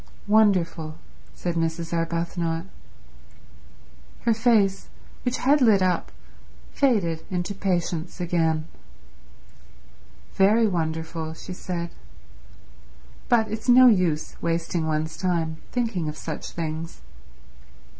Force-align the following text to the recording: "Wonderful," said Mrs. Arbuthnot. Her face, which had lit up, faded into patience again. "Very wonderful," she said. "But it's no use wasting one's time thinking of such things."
"Wonderful," 0.25 0.95
said 1.35 1.53
Mrs. 1.53 1.93
Arbuthnot. 1.93 2.65
Her 4.21 4.33
face, 4.33 4.89
which 5.23 5.37
had 5.37 5.61
lit 5.61 5.83
up, 5.83 6.11
faded 6.71 7.23
into 7.29 7.53
patience 7.53 8.19
again. 8.19 8.67
"Very 10.33 10.65
wonderful," 10.65 11.35
she 11.35 11.53
said. 11.53 11.91
"But 13.29 13.51
it's 13.51 13.69
no 13.69 13.85
use 13.85 14.35
wasting 14.41 14.87
one's 14.87 15.15
time 15.17 15.57
thinking 15.71 16.09
of 16.09 16.17
such 16.17 16.49
things." 16.53 17.01